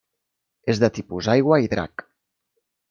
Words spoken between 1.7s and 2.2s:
drac.